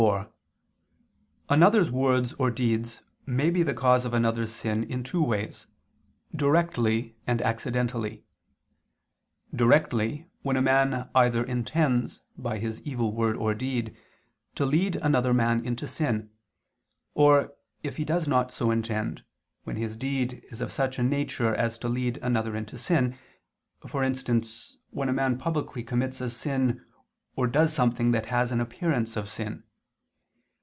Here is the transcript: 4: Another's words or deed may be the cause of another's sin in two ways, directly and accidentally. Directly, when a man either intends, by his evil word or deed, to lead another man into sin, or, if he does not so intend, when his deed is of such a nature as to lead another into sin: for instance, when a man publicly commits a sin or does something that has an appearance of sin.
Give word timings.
4: 0.01 0.31
Another's 1.47 1.91
words 1.91 2.33
or 2.39 2.49
deed 2.49 2.89
may 3.27 3.51
be 3.51 3.61
the 3.61 3.75
cause 3.75 4.03
of 4.03 4.15
another's 4.15 4.51
sin 4.51 4.83
in 4.85 5.03
two 5.03 5.21
ways, 5.21 5.67
directly 6.35 7.15
and 7.27 7.39
accidentally. 7.43 8.25
Directly, 9.53 10.27
when 10.41 10.57
a 10.57 10.61
man 10.61 11.07
either 11.13 11.43
intends, 11.43 12.19
by 12.35 12.57
his 12.57 12.81
evil 12.81 13.13
word 13.13 13.35
or 13.37 13.53
deed, 13.53 13.95
to 14.55 14.65
lead 14.65 14.95
another 14.95 15.35
man 15.35 15.63
into 15.63 15.87
sin, 15.87 16.31
or, 17.13 17.53
if 17.83 17.97
he 17.97 18.03
does 18.03 18.27
not 18.27 18.51
so 18.51 18.71
intend, 18.71 19.23
when 19.65 19.75
his 19.75 19.95
deed 19.95 20.43
is 20.49 20.61
of 20.61 20.71
such 20.71 20.97
a 20.97 21.03
nature 21.03 21.53
as 21.53 21.77
to 21.77 21.87
lead 21.87 22.17
another 22.23 22.55
into 22.55 22.75
sin: 22.75 23.19
for 23.87 24.03
instance, 24.03 24.77
when 24.89 25.09
a 25.09 25.13
man 25.13 25.37
publicly 25.37 25.83
commits 25.83 26.19
a 26.21 26.29
sin 26.31 26.83
or 27.35 27.45
does 27.45 27.71
something 27.71 28.09
that 28.09 28.25
has 28.27 28.51
an 28.51 28.59
appearance 28.59 29.15
of 29.15 29.29
sin. 29.29 29.63